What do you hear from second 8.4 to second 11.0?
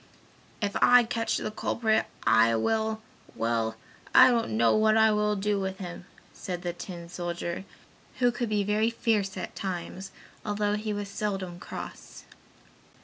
be very fierce at times, although he